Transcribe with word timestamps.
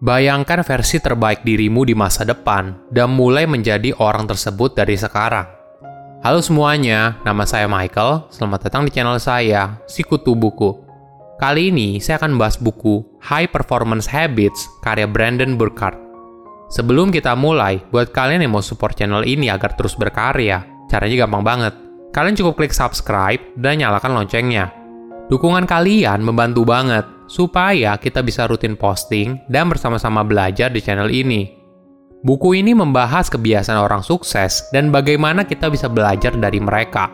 Bayangkan 0.00 0.64
versi 0.64 0.96
terbaik 0.96 1.44
dirimu 1.44 1.84
di 1.84 1.92
masa 1.92 2.24
depan 2.24 2.88
dan 2.88 3.12
mulai 3.12 3.44
menjadi 3.44 3.92
orang 4.00 4.24
tersebut 4.24 4.72
dari 4.72 4.96
sekarang. 4.96 5.44
Halo 6.24 6.40
semuanya, 6.40 7.20
nama 7.20 7.44
saya 7.44 7.68
Michael. 7.68 8.24
Selamat 8.32 8.64
datang 8.64 8.88
di 8.88 8.96
channel 8.96 9.20
saya, 9.20 9.76
Sikutu 9.84 10.32
Buku. 10.32 10.72
Kali 11.36 11.68
ini 11.68 12.00
saya 12.00 12.16
akan 12.16 12.32
membahas 12.32 12.56
buku 12.56 13.20
High 13.20 13.52
Performance 13.52 14.08
Habits 14.08 14.64
karya 14.80 15.04
Brandon 15.04 15.60
Burkhardt. 15.60 16.00
Sebelum 16.72 17.12
kita 17.12 17.36
mulai, 17.36 17.84
buat 17.92 18.08
kalian 18.08 18.40
yang 18.40 18.56
mau 18.56 18.64
support 18.64 18.96
channel 18.96 19.20
ini 19.28 19.52
agar 19.52 19.76
terus 19.76 20.00
berkarya, 20.00 20.64
caranya 20.88 21.28
gampang 21.28 21.44
banget. 21.44 21.76
Kalian 22.16 22.40
cukup 22.40 22.56
klik 22.56 22.72
subscribe 22.72 23.52
dan 23.52 23.76
nyalakan 23.84 24.16
loncengnya. 24.16 24.72
Dukungan 25.28 25.68
kalian 25.68 26.24
membantu 26.24 26.64
banget 26.64 27.04
supaya 27.30 27.94
kita 27.94 28.26
bisa 28.26 28.50
rutin 28.50 28.74
posting 28.74 29.38
dan 29.46 29.70
bersama-sama 29.70 30.26
belajar 30.26 30.66
di 30.66 30.82
channel 30.82 31.06
ini. 31.06 31.54
Buku 32.26 32.58
ini 32.58 32.74
membahas 32.74 33.30
kebiasaan 33.30 33.78
orang 33.78 34.02
sukses 34.02 34.66
dan 34.74 34.90
bagaimana 34.90 35.46
kita 35.46 35.70
bisa 35.70 35.86
belajar 35.86 36.34
dari 36.34 36.58
mereka. 36.58 37.06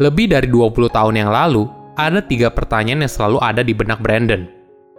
Lebih 0.00 0.32
dari 0.32 0.48
20 0.48 0.88
tahun 0.88 1.14
yang 1.20 1.30
lalu, 1.30 1.68
ada 2.00 2.24
tiga 2.24 2.48
pertanyaan 2.48 3.04
yang 3.04 3.12
selalu 3.12 3.38
ada 3.44 3.60
di 3.60 3.76
benak 3.76 4.00
Brandon. 4.00 4.48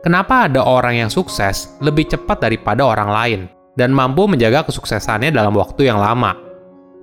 Kenapa 0.05 0.45
ada 0.45 0.61
orang 0.61 1.01
yang 1.01 1.09
sukses 1.09 1.73
lebih 1.81 2.05
cepat 2.07 2.39
daripada 2.39 2.85
orang 2.85 3.09
lain 3.09 3.39
dan 3.75 3.89
mampu 3.91 4.29
menjaga 4.29 4.63
kesuksesannya 4.69 5.33
dalam 5.33 5.57
waktu 5.57 5.89
yang 5.89 5.97
lama? 5.97 6.37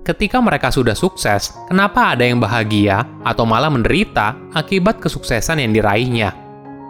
Ketika 0.07 0.39
mereka 0.39 0.71
sudah 0.71 0.95
sukses, 0.95 1.51
kenapa 1.67 2.15
ada 2.15 2.23
yang 2.25 2.39
bahagia 2.39 3.03
atau 3.27 3.43
malah 3.43 3.69
menderita 3.69 4.33
akibat 4.55 4.97
kesuksesan 5.03 5.61
yang 5.61 5.75
diraihnya? 5.75 6.44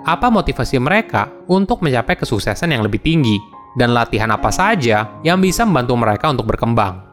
Apa 0.05 0.29
motivasi 0.29 0.77
mereka 0.77 1.33
untuk 1.49 1.81
mencapai 1.81 2.13
kesuksesan 2.15 2.71
yang 2.71 2.85
lebih 2.85 3.01
tinggi, 3.01 3.41
dan 3.75 3.91
latihan 3.91 4.31
apa 4.31 4.53
saja 4.53 5.19
yang 5.25 5.41
bisa 5.43 5.67
membantu 5.67 5.99
mereka 5.99 6.31
untuk 6.31 6.47
berkembang. 6.47 7.03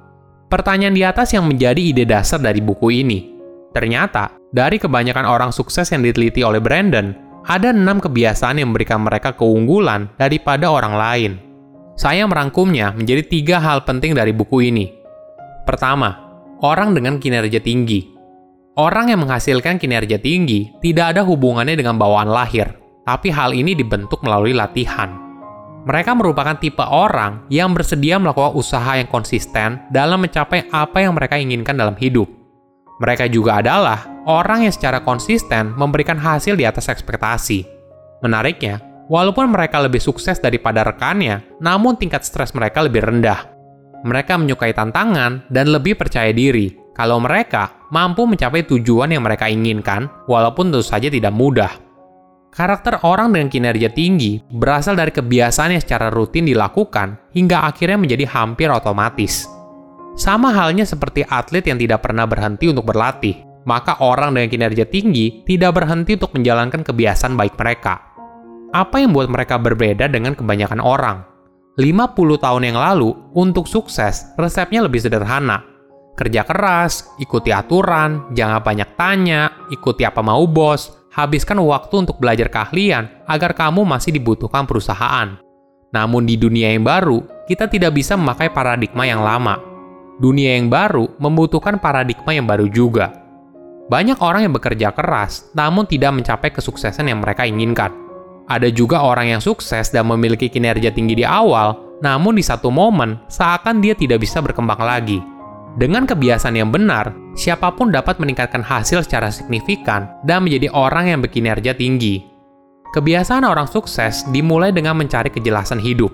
Pertanyaan 0.47 0.95
di 0.95 1.03
atas 1.03 1.33
yang 1.33 1.49
menjadi 1.49 1.81
ide 1.81 2.05
dasar 2.05 2.39
dari 2.39 2.61
buku 2.61 2.93
ini. 2.93 3.33
Ternyata, 3.73 4.37
dari 4.53 4.77
kebanyakan 4.77 5.25
orang 5.25 5.51
sukses 5.51 5.89
yang 5.89 6.05
diteliti 6.05 6.45
oleh 6.45 6.61
Brandon, 6.61 7.17
ada 7.49 7.73
enam 7.73 7.99
kebiasaan 7.99 8.61
yang 8.61 8.71
memberikan 8.71 9.01
mereka 9.01 9.33
keunggulan 9.33 10.12
daripada 10.21 10.69
orang 10.69 10.95
lain. 10.95 11.33
Saya 11.97 12.29
merangkumnya 12.29 12.93
menjadi 12.93 13.25
tiga 13.25 13.56
hal 13.65 13.83
penting 13.89 14.12
dari 14.12 14.31
buku 14.37 14.69
ini. 14.69 14.93
Pertama, 15.65 16.21
orang 16.61 16.93
dengan 16.93 17.17
kinerja 17.17 17.59
tinggi. 17.65 18.12
Orang 18.77 19.12
yang 19.12 19.25
menghasilkan 19.25 19.77
kinerja 19.77 20.17
tinggi 20.21 20.73
tidak 20.81 21.17
ada 21.17 21.23
hubungannya 21.25 21.77
dengan 21.77 22.01
bawaan 22.01 22.33
lahir, 22.33 22.81
tapi 23.03 23.31
hal 23.31 23.55
ini 23.55 23.75
dibentuk 23.75 24.22
melalui 24.22 24.55
latihan. 24.55 25.22
Mereka 25.83 26.14
merupakan 26.14 26.55
tipe 26.55 26.86
orang 26.86 27.42
yang 27.50 27.75
bersedia 27.75 28.14
melakukan 28.14 28.55
usaha 28.55 28.94
yang 28.94 29.11
konsisten 29.11 29.83
dalam 29.91 30.22
mencapai 30.22 30.70
apa 30.70 31.03
yang 31.03 31.19
mereka 31.19 31.34
inginkan 31.34 31.75
dalam 31.75 31.98
hidup. 31.98 32.31
Mereka 33.03 33.27
juga 33.34 33.59
adalah 33.59 34.06
orang 34.31 34.62
yang 34.62 34.70
secara 34.70 35.03
konsisten 35.03 35.75
memberikan 35.75 36.14
hasil 36.14 36.55
di 36.55 36.62
atas 36.62 36.86
ekspektasi. 36.86 37.67
Menariknya, 38.22 38.78
walaupun 39.11 39.50
mereka 39.50 39.83
lebih 39.83 39.98
sukses 39.98 40.39
daripada 40.39 40.87
rekannya, 40.87 41.42
namun 41.59 41.98
tingkat 41.98 42.22
stres 42.22 42.55
mereka 42.55 42.87
lebih 42.87 43.03
rendah. 43.03 43.50
Mereka 44.06 44.39
menyukai 44.39 44.70
tantangan 44.70 45.50
dan 45.50 45.66
lebih 45.75 45.98
percaya 45.98 46.31
diri 46.31 46.78
kalau 46.94 47.19
mereka 47.19 47.89
mampu 47.91 48.22
mencapai 48.22 48.62
tujuan 48.69 49.11
yang 49.11 49.27
mereka 49.27 49.50
inginkan, 49.50 50.06
walaupun 50.31 50.70
tentu 50.70 50.87
saja 50.87 51.11
tidak 51.11 51.34
mudah. 51.34 51.72
Karakter 52.53 53.00
orang 53.08 53.33
dengan 53.33 53.48
kinerja 53.48 53.89
tinggi 53.97 54.36
berasal 54.53 54.92
dari 54.92 55.08
kebiasaan 55.08 55.72
yang 55.72 55.81
secara 55.81 56.12
rutin 56.12 56.45
dilakukan 56.45 57.33
hingga 57.33 57.64
akhirnya 57.64 57.97
menjadi 57.97 58.28
hampir 58.28 58.69
otomatis. 58.69 59.48
Sama 60.21 60.53
halnya 60.53 60.84
seperti 60.84 61.25
atlet 61.25 61.65
yang 61.65 61.81
tidak 61.81 62.04
pernah 62.04 62.28
berhenti 62.28 62.69
untuk 62.69 62.93
berlatih, 62.93 63.41
maka 63.65 63.97
orang 64.04 64.37
dengan 64.37 64.53
kinerja 64.53 64.84
tinggi 64.84 65.41
tidak 65.49 65.81
berhenti 65.81 66.21
untuk 66.21 66.37
menjalankan 66.37 66.84
kebiasaan 66.84 67.41
baik 67.41 67.56
mereka. 67.56 68.04
Apa 68.77 69.00
yang 69.00 69.16
membuat 69.16 69.32
mereka 69.32 69.56
berbeda 69.56 70.12
dengan 70.12 70.37
kebanyakan 70.37 70.84
orang? 70.84 71.25
50 71.81 72.37
tahun 72.37 72.69
yang 72.69 72.77
lalu, 72.77 73.16
untuk 73.32 73.65
sukses, 73.65 74.28
resepnya 74.37 74.84
lebih 74.84 75.00
sederhana. 75.00 75.65
Kerja 76.12 76.44
keras, 76.44 77.16
ikuti 77.16 77.48
aturan, 77.48 78.28
jangan 78.37 78.60
banyak 78.60 78.93
tanya, 79.00 79.48
ikuti 79.72 80.04
apa 80.04 80.21
mau 80.21 80.44
bos, 80.44 81.02
habiskan 81.12 81.61
waktu 81.61 82.09
untuk 82.09 82.17
belajar 82.17 82.49
keahlian 82.49 83.09
agar 83.28 83.53
kamu 83.53 83.84
masih 83.84 84.17
dibutuhkan 84.17 84.65
perusahaan. 84.65 85.37
Namun 85.93 86.25
di 86.25 86.41
dunia 86.41 86.73
yang 86.73 86.89
baru, 86.89 87.21
kita 87.45 87.69
tidak 87.69 87.93
bisa 87.93 88.17
memakai 88.17 88.49
paradigma 88.49 89.05
yang 89.05 89.21
lama. 89.21 89.61
Dunia 90.17 90.56
yang 90.56 90.72
baru 90.72 91.12
membutuhkan 91.21 91.77
paradigma 91.77 92.33
yang 92.33 92.49
baru 92.49 92.65
juga. 92.72 93.12
Banyak 93.93 94.25
orang 94.25 94.49
yang 94.49 94.55
bekerja 94.56 94.89
keras, 94.97 95.53
namun 95.53 95.84
tidak 95.84 96.17
mencapai 96.17 96.49
kesuksesan 96.49 97.12
yang 97.12 97.21
mereka 97.21 97.45
inginkan. 97.45 97.93
Ada 98.49 98.72
juga 98.72 99.05
orang 99.05 99.37
yang 99.37 99.43
sukses 99.45 99.93
dan 99.93 100.09
memiliki 100.09 100.49
kinerja 100.49 100.97
tinggi 100.97 101.21
di 101.21 101.25
awal, 101.28 102.01
namun 102.01 102.41
di 102.41 102.45
satu 102.45 102.72
momen 102.72 103.21
seakan 103.28 103.84
dia 103.84 103.93
tidak 103.93 104.25
bisa 104.25 104.41
berkembang 104.41 104.81
lagi. 104.81 105.21
Dengan 105.72 106.05
kebiasaan 106.05 106.53
yang 106.53 106.69
benar, 106.69 107.16
siapa 107.33 107.72
pun 107.72 107.88
dapat 107.88 108.21
meningkatkan 108.21 108.60
hasil 108.60 109.09
secara 109.09 109.33
signifikan 109.33 110.21
dan 110.21 110.44
menjadi 110.44 110.69
orang 110.69 111.09
yang 111.09 111.21
berkinerja 111.25 111.72
tinggi. 111.72 112.28
Kebiasaan 112.93 113.49
orang 113.49 113.65
sukses 113.65 114.28
dimulai 114.28 114.69
dengan 114.69 115.00
mencari 115.00 115.33
kejelasan 115.33 115.81
hidup. 115.81 116.12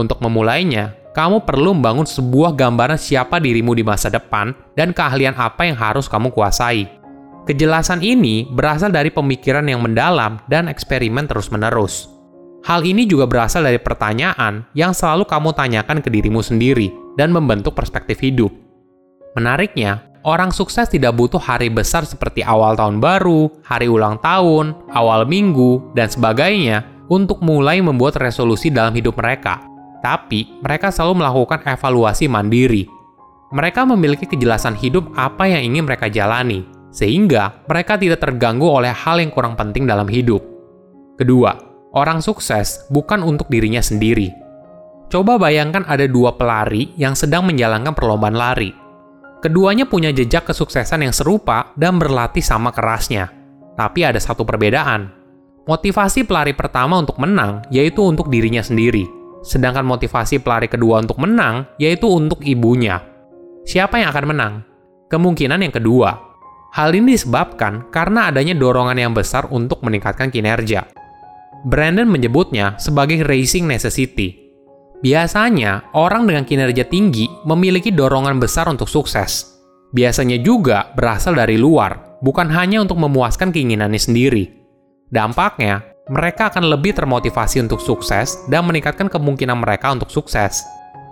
Untuk 0.00 0.16
memulainya, 0.24 0.96
kamu 1.12 1.44
perlu 1.44 1.76
membangun 1.76 2.08
sebuah 2.08 2.56
gambaran 2.56 2.96
siapa 2.96 3.36
dirimu 3.36 3.76
di 3.76 3.84
masa 3.84 4.08
depan 4.08 4.56
dan 4.72 4.96
keahlian 4.96 5.36
apa 5.36 5.68
yang 5.68 5.76
harus 5.76 6.08
kamu 6.08 6.32
kuasai. 6.32 6.88
Kejelasan 7.44 8.00
ini 8.00 8.48
berasal 8.48 8.90
dari 8.90 9.12
pemikiran 9.12 9.68
yang 9.68 9.84
mendalam 9.84 10.40
dan 10.48 10.72
eksperimen 10.72 11.28
terus-menerus. 11.28 12.08
Hal 12.64 12.82
ini 12.82 13.04
juga 13.06 13.28
berasal 13.28 13.62
dari 13.62 13.78
pertanyaan 13.78 14.66
yang 14.72 14.90
selalu 14.90 15.28
kamu 15.28 15.52
tanyakan 15.54 16.00
ke 16.00 16.08
dirimu 16.08 16.40
sendiri 16.40 16.90
dan 17.14 17.30
membentuk 17.30 17.78
perspektif 17.78 18.18
hidup. 18.18 18.65
Menariknya, 19.36 20.00
orang 20.24 20.48
sukses 20.48 20.88
tidak 20.88 21.12
butuh 21.12 21.36
hari 21.36 21.68
besar 21.68 22.08
seperti 22.08 22.40
awal 22.40 22.72
tahun 22.72 23.04
baru, 23.04 23.52
hari 23.68 23.84
ulang 23.84 24.16
tahun, 24.24 24.72
awal 24.96 25.28
minggu, 25.28 25.92
dan 25.92 26.08
sebagainya 26.08 26.88
untuk 27.12 27.44
mulai 27.44 27.84
membuat 27.84 28.16
resolusi 28.16 28.72
dalam 28.72 28.96
hidup 28.96 29.20
mereka. 29.20 29.60
Tapi, 30.00 30.56
mereka 30.64 30.88
selalu 30.88 31.20
melakukan 31.20 31.68
evaluasi 31.68 32.32
mandiri. 32.32 32.88
Mereka 33.52 33.84
memiliki 33.84 34.24
kejelasan 34.24 34.72
hidup 34.72 35.12
apa 35.20 35.44
yang 35.44 35.68
ingin 35.68 35.84
mereka 35.84 36.08
jalani, 36.08 36.64
sehingga 36.88 37.60
mereka 37.68 38.00
tidak 38.00 38.24
terganggu 38.24 38.64
oleh 38.64 38.96
hal 38.96 39.20
yang 39.20 39.28
kurang 39.28 39.52
penting 39.52 39.84
dalam 39.84 40.08
hidup. 40.08 40.40
Kedua, 41.20 41.52
orang 41.92 42.24
sukses 42.24 42.88
bukan 42.88 43.20
untuk 43.20 43.52
dirinya 43.52 43.84
sendiri. 43.84 44.32
Coba 45.12 45.36
bayangkan 45.36 45.84
ada 45.84 46.08
dua 46.08 46.40
pelari 46.40 46.96
yang 46.96 47.12
sedang 47.12 47.44
menjalankan 47.44 47.92
perlombaan 47.92 48.34
lari 48.34 48.85
Keduanya 49.36 49.84
punya 49.84 50.10
jejak 50.16 50.48
kesuksesan 50.48 51.04
yang 51.04 51.12
serupa 51.12 51.76
dan 51.76 52.00
berlatih 52.00 52.40
sama 52.40 52.72
kerasnya. 52.72 53.28
Tapi 53.76 54.00
ada 54.08 54.16
satu 54.16 54.48
perbedaan. 54.48 55.12
Motivasi 55.68 56.24
pelari 56.24 56.56
pertama 56.56 56.96
untuk 56.96 57.20
menang 57.20 57.66
yaitu 57.68 58.00
untuk 58.00 58.32
dirinya 58.32 58.62
sendiri, 58.62 59.04
sedangkan 59.44 59.84
motivasi 59.84 60.40
pelari 60.40 60.70
kedua 60.70 61.02
untuk 61.04 61.20
menang 61.20 61.68
yaitu 61.76 62.08
untuk 62.08 62.40
ibunya. 62.46 63.02
Siapa 63.66 63.98
yang 63.98 64.14
akan 64.14 64.26
menang? 64.30 64.54
Kemungkinan 65.10 65.60
yang 65.66 65.74
kedua. 65.74 66.16
Hal 66.70 66.94
ini 66.94 67.18
disebabkan 67.18 67.90
karena 67.90 68.30
adanya 68.30 68.54
dorongan 68.54 68.94
yang 68.94 69.12
besar 69.12 69.50
untuk 69.50 69.82
meningkatkan 69.82 70.30
kinerja. 70.30 70.86
Brandon 71.66 72.06
menyebutnya 72.06 72.78
sebagai 72.78 73.26
racing 73.26 73.66
necessity, 73.66 74.45
Biasanya, 75.04 75.92
orang 75.92 76.24
dengan 76.24 76.48
kinerja 76.48 76.88
tinggi 76.88 77.28
memiliki 77.44 77.92
dorongan 77.92 78.40
besar 78.40 78.64
untuk 78.72 78.88
sukses. 78.88 79.60
Biasanya 79.92 80.40
juga 80.40 80.92
berasal 80.96 81.36
dari 81.36 81.60
luar, 81.60 82.20
bukan 82.24 82.48
hanya 82.48 82.80
untuk 82.80 82.96
memuaskan 82.96 83.52
keinginannya 83.52 84.00
sendiri. 84.00 84.44
Dampaknya, 85.12 85.84
mereka 86.08 86.48
akan 86.48 86.72
lebih 86.72 86.96
termotivasi 86.96 87.60
untuk 87.60 87.82
sukses 87.82 88.40
dan 88.48 88.64
meningkatkan 88.64 89.12
kemungkinan 89.12 89.58
mereka 89.60 89.92
untuk 89.92 90.08
sukses. 90.08 90.64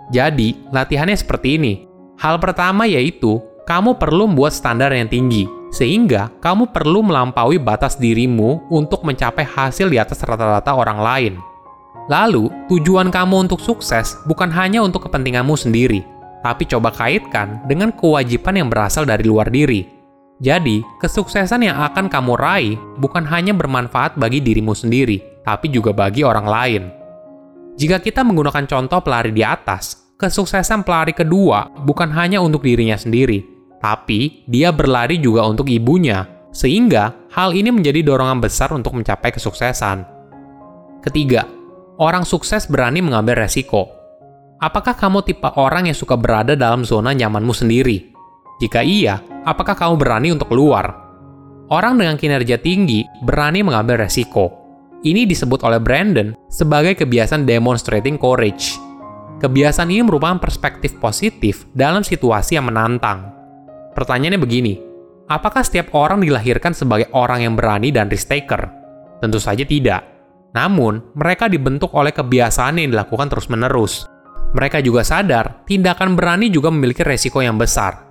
Jadi, 0.09 0.55
latihannya 0.73 1.17
seperti 1.17 1.61
ini. 1.61 1.73
Hal 2.17 2.41
pertama 2.41 2.89
yaitu, 2.89 3.41
kamu 3.65 3.97
perlu 3.97 4.29
membuat 4.29 4.53
standar 4.53 4.93
yang 4.93 5.09
tinggi, 5.09 5.49
sehingga 5.73 6.29
kamu 6.39 6.69
perlu 6.69 7.01
melampaui 7.01 7.57
batas 7.57 7.97
dirimu 7.97 8.69
untuk 8.69 9.01
mencapai 9.03 9.43
hasil 9.43 9.89
di 9.89 9.97
atas 9.97 10.21
rata-rata 10.21 10.71
orang 10.73 10.99
lain. 11.01 11.33
Lalu, 12.05 12.53
tujuan 12.69 13.09
kamu 13.09 13.49
untuk 13.49 13.57
sukses 13.57 14.21
bukan 14.29 14.53
hanya 14.53 14.85
untuk 14.85 15.09
kepentinganmu 15.09 15.57
sendiri, 15.57 16.05
tapi 16.45 16.69
coba 16.69 16.93
kaitkan 16.93 17.65
dengan 17.65 17.89
kewajiban 17.89 18.53
yang 18.53 18.69
berasal 18.69 19.09
dari 19.09 19.25
luar 19.25 19.49
diri. 19.49 19.89
Jadi, 20.37 20.85
kesuksesan 21.01 21.65
yang 21.65 21.81
akan 21.81 22.05
kamu 22.05 22.33
raih 22.37 22.77
bukan 23.01 23.25
hanya 23.25 23.57
bermanfaat 23.57 24.21
bagi 24.21 24.43
dirimu 24.43 24.77
sendiri, 24.77 25.41
tapi 25.41 25.73
juga 25.73 25.95
bagi 25.97 26.21
orang 26.21 26.45
lain. 26.45 26.83
Jika 27.75 27.97
kita 27.97 28.21
menggunakan 28.21 28.69
contoh 28.69 29.01
pelari 29.01 29.33
di 29.33 29.41
atas, 29.41 30.13
kesuksesan 30.21 30.85
pelari 30.85 31.17
kedua 31.17 31.73
bukan 31.81 32.13
hanya 32.13 32.37
untuk 32.37 32.61
dirinya 32.61 32.99
sendiri, 32.99 33.41
tapi 33.81 34.45
dia 34.45 34.69
berlari 34.69 35.17
juga 35.17 35.41
untuk 35.49 35.65
ibunya, 35.73 36.29
sehingga 36.53 37.15
hal 37.33 37.57
ini 37.57 37.73
menjadi 37.73 38.05
dorongan 38.05 38.45
besar 38.45 38.69
untuk 38.77 38.93
mencapai 38.93 39.33
kesuksesan. 39.33 40.05
Ketiga, 41.01 41.47
orang 42.01 42.27
sukses 42.27 42.67
berani 42.67 42.99
mengambil 42.99 43.39
resiko. 43.39 43.91
Apakah 44.59 44.95
kamu 44.95 45.23
tipe 45.23 45.49
orang 45.59 45.91
yang 45.91 45.97
suka 45.97 46.15
berada 46.15 46.55
dalam 46.55 46.87
zona 46.87 47.11
nyamanmu 47.11 47.51
sendiri? 47.51 48.11
Jika 48.63 48.79
iya, 48.83 49.19
apakah 49.43 49.75
kamu 49.75 49.99
berani 49.99 50.31
untuk 50.31 50.51
keluar? 50.51 51.03
Orang 51.67 51.99
dengan 51.99 52.15
kinerja 52.15 52.61
tinggi 52.61 53.03
berani 53.25 53.65
mengambil 53.65 54.07
resiko. 54.07 54.63
Ini 55.05 55.27
disebut 55.27 55.61
oleh 55.61 55.77
Brandon 55.77 56.33
sebagai 56.47 56.95
kebiasaan 56.97 57.43
demonstrating 57.43 58.15
courage. 58.15 58.79
Kebiasaan 59.43 59.91
ini 59.91 60.01
merupakan 60.07 60.39
perspektif 60.39 60.95
positif 61.03 61.67
dalam 61.75 62.01
situasi 62.01 62.55
yang 62.55 62.71
menantang. 62.71 63.27
Pertanyaannya 63.91 64.39
begini, 64.39 64.73
apakah 65.27 65.61
setiap 65.61 65.91
orang 65.93 66.23
dilahirkan 66.23 66.71
sebagai 66.71 67.11
orang 67.11 67.43
yang 67.43 67.53
berani 67.59 67.91
dan 67.91 68.07
risk 68.07 68.31
taker? 68.31 68.71
Tentu 69.19 69.37
saja 69.37 69.67
tidak. 69.67 70.14
Namun, 70.55 71.03
mereka 71.19 71.51
dibentuk 71.51 71.91
oleh 71.91 72.15
kebiasaan 72.15 72.79
yang 72.79 72.95
dilakukan 72.95 73.27
terus-menerus. 73.27 74.07
Mereka 74.55 74.79
juga 74.79 75.03
sadar, 75.03 75.67
tindakan 75.67 76.15
berani 76.15 76.47
juga 76.47 76.71
memiliki 76.71 77.03
resiko 77.03 77.43
yang 77.43 77.59
besar, 77.59 78.05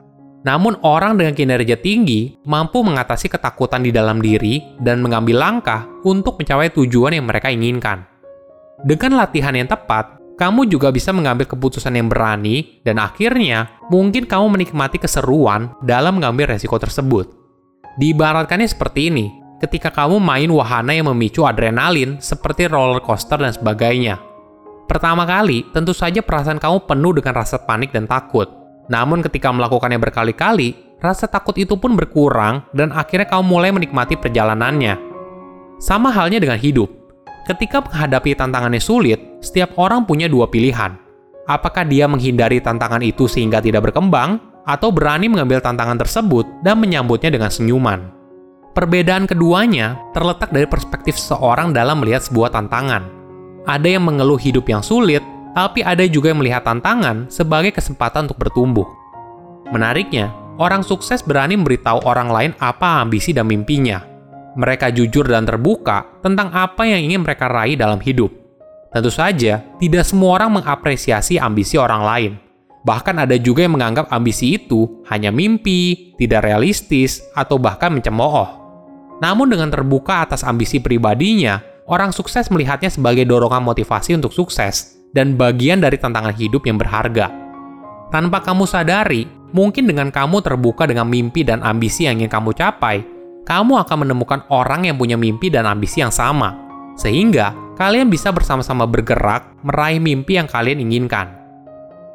namun 0.44 0.76
orang 0.84 1.16
dengan 1.16 1.32
kinerja 1.32 1.80
tinggi 1.80 2.36
mampu 2.44 2.84
mengatasi 2.84 3.32
ketakutan 3.32 3.80
di 3.80 3.88
dalam 3.88 4.20
diri 4.20 4.60
dan 4.76 5.00
mengambil 5.00 5.40
langkah 5.40 5.88
untuk 6.04 6.36
mencapai 6.36 6.68
tujuan 6.68 7.16
yang 7.16 7.24
mereka 7.24 7.48
inginkan. 7.48 8.04
Dengan 8.84 9.24
latihan 9.24 9.56
yang 9.56 9.64
tepat, 9.64 10.20
kamu 10.36 10.68
juga 10.68 10.92
bisa 10.92 11.16
mengambil 11.16 11.48
keputusan 11.48 11.96
yang 11.96 12.12
berani 12.12 12.84
dan 12.84 13.00
akhirnya 13.00 13.72
mungkin 13.88 14.28
kamu 14.28 14.52
menikmati 14.52 15.00
keseruan 15.00 15.72
dalam 15.80 16.20
mengambil 16.20 16.52
resiko 16.52 16.76
tersebut. 16.76 17.32
Diibaratkannya 17.96 18.68
seperti 18.68 19.08
ini, 19.08 19.32
ketika 19.64 19.88
kamu 19.88 20.20
main 20.20 20.52
wahana 20.52 20.92
yang 20.92 21.08
memicu 21.08 21.48
adrenalin 21.48 22.20
seperti 22.20 22.68
roller 22.68 23.00
coaster 23.00 23.40
dan 23.40 23.56
sebagainya. 23.56 24.20
Pertama 24.84 25.24
kali, 25.24 25.64
tentu 25.72 25.96
saja 25.96 26.20
perasaan 26.20 26.60
kamu 26.60 26.84
penuh 26.84 27.16
dengan 27.16 27.40
rasa 27.40 27.56
panik 27.56 27.90
dan 27.90 28.04
takut– 28.04 28.46
namun 28.88 29.24
ketika 29.24 29.48
melakukannya 29.48 29.96
berkali-kali, 29.96 30.76
rasa 31.00 31.24
takut 31.24 31.56
itu 31.56 31.76
pun 31.80 31.96
berkurang 31.96 32.68
dan 32.76 32.92
akhirnya 32.92 33.28
kamu 33.28 33.44
mulai 33.44 33.70
menikmati 33.72 34.16
perjalanannya. 34.20 35.00
Sama 35.80 36.12
halnya 36.12 36.40
dengan 36.40 36.60
hidup. 36.60 36.88
Ketika 37.44 37.84
menghadapi 37.84 38.32
tantangannya 38.36 38.80
sulit, 38.80 39.20
setiap 39.44 39.76
orang 39.76 40.08
punya 40.08 40.32
dua 40.32 40.48
pilihan. 40.48 40.96
Apakah 41.44 41.84
dia 41.84 42.08
menghindari 42.08 42.56
tantangan 42.64 43.04
itu 43.04 43.28
sehingga 43.28 43.60
tidak 43.60 43.92
berkembang, 43.92 44.40
atau 44.64 44.88
berani 44.88 45.28
mengambil 45.28 45.60
tantangan 45.60 46.00
tersebut 46.00 46.48
dan 46.64 46.80
menyambutnya 46.80 47.28
dengan 47.28 47.52
senyuman. 47.52 48.23
Perbedaan 48.74 49.30
keduanya 49.30 50.02
terletak 50.10 50.50
dari 50.50 50.66
perspektif 50.66 51.14
seseorang 51.14 51.70
dalam 51.70 52.02
melihat 52.02 52.26
sebuah 52.26 52.50
tantangan. 52.50 53.06
Ada 53.70 53.86
yang 53.86 54.02
mengeluh 54.02 54.34
hidup 54.34 54.66
yang 54.66 54.82
sulit, 54.82 55.22
tapi 55.54 55.86
ada 55.86 56.02
juga 56.10 56.34
yang 56.34 56.42
melihat 56.42 56.66
tantangan 56.66 57.30
sebagai 57.30 57.70
kesempatan 57.70 58.26
untuk 58.26 58.42
bertumbuh. 58.42 58.82
Menariknya, 59.70 60.34
orang 60.58 60.82
sukses 60.82 61.22
berani 61.22 61.54
memberitahu 61.54 62.02
orang 62.02 62.34
lain 62.34 62.50
apa 62.58 62.98
ambisi 62.98 63.30
dan 63.30 63.46
mimpinya. 63.46 64.02
Mereka 64.58 64.90
jujur 64.90 65.22
dan 65.22 65.46
terbuka 65.46 66.18
tentang 66.18 66.50
apa 66.50 66.82
yang 66.82 67.06
ingin 67.06 67.22
mereka 67.22 67.46
raih 67.46 67.78
dalam 67.78 68.02
hidup. 68.02 68.34
Tentu 68.90 69.10
saja, 69.14 69.62
tidak 69.78 70.02
semua 70.02 70.42
orang 70.42 70.50
mengapresiasi 70.50 71.38
ambisi 71.38 71.78
orang 71.78 72.02
lain. 72.02 72.32
Bahkan 72.82 73.22
ada 73.22 73.38
juga 73.38 73.62
yang 73.62 73.78
menganggap 73.78 74.10
ambisi 74.10 74.58
itu 74.58 74.98
hanya 75.06 75.30
mimpi, 75.30 76.10
tidak 76.18 76.42
realistis, 76.42 77.22
atau 77.38 77.54
bahkan 77.54 77.94
mencemooh. 77.94 78.63
Namun 79.22 79.52
dengan 79.52 79.70
terbuka 79.70 80.26
atas 80.26 80.42
ambisi 80.42 80.82
pribadinya, 80.82 81.62
orang 81.86 82.10
sukses 82.10 82.50
melihatnya 82.50 82.90
sebagai 82.90 83.28
dorongan 83.28 83.62
motivasi 83.62 84.18
untuk 84.18 84.34
sukses 84.34 84.98
dan 85.14 85.38
bagian 85.38 85.78
dari 85.78 85.94
tantangan 85.94 86.34
hidup 86.34 86.66
yang 86.66 86.80
berharga. 86.80 87.30
Tanpa 88.10 88.42
kamu 88.42 88.66
sadari, 88.66 89.26
mungkin 89.54 89.86
dengan 89.86 90.10
kamu 90.10 90.42
terbuka 90.42 90.90
dengan 90.90 91.06
mimpi 91.06 91.46
dan 91.46 91.62
ambisi 91.62 92.10
yang 92.10 92.18
ingin 92.18 92.30
kamu 92.30 92.50
capai, 92.54 93.06
kamu 93.46 93.78
akan 93.86 93.96
menemukan 94.08 94.40
orang 94.50 94.88
yang 94.88 94.96
punya 94.96 95.14
mimpi 95.14 95.52
dan 95.52 95.68
ambisi 95.68 96.00
yang 96.02 96.10
sama, 96.10 96.56
sehingga 96.98 97.52
kalian 97.78 98.08
bisa 98.08 98.32
bersama-sama 98.32 98.88
bergerak 98.88 99.54
meraih 99.62 100.00
mimpi 100.00 100.40
yang 100.40 100.48
kalian 100.48 100.82
inginkan. 100.82 101.30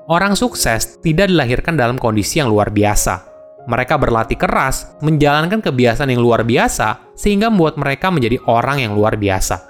Orang 0.10 0.34
sukses 0.34 0.98
tidak 1.06 1.30
dilahirkan 1.30 1.78
dalam 1.78 2.02
kondisi 2.02 2.42
yang 2.42 2.50
luar 2.50 2.74
biasa. 2.74 3.29
Mereka 3.70 4.02
berlatih 4.02 4.34
keras, 4.34 4.98
menjalankan 5.06 5.62
kebiasaan 5.62 6.10
yang 6.10 6.26
luar 6.26 6.42
biasa, 6.42 7.14
sehingga 7.14 7.54
membuat 7.54 7.78
mereka 7.78 8.10
menjadi 8.10 8.42
orang 8.50 8.82
yang 8.82 8.98
luar 8.98 9.14
biasa. 9.14 9.62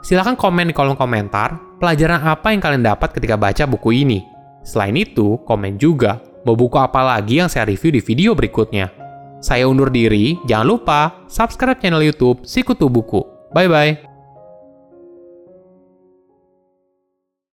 Silahkan 0.00 0.32
komen 0.32 0.72
di 0.72 0.74
kolom 0.74 0.96
komentar 0.96 1.60
pelajaran 1.76 2.24
apa 2.24 2.56
yang 2.56 2.64
kalian 2.64 2.88
dapat 2.88 3.12
ketika 3.12 3.36
baca 3.36 3.68
buku 3.68 4.00
ini. 4.00 4.24
Selain 4.64 4.96
itu, 4.96 5.36
komen 5.44 5.76
juga 5.76 6.24
mau 6.48 6.56
buku 6.56 6.80
apa 6.80 7.04
lagi 7.04 7.44
yang 7.44 7.52
saya 7.52 7.68
review 7.68 7.92
di 7.92 8.00
video 8.00 8.32
berikutnya. 8.32 8.88
Saya 9.38 9.68
undur 9.70 9.92
diri, 9.92 10.34
jangan 10.48 10.66
lupa 10.66 11.00
subscribe 11.30 11.78
channel 11.78 12.02
YouTube 12.02 12.42
Sikutu 12.48 12.88
Buku. 12.90 13.22
Bye 13.52 13.68
bye. 13.70 14.07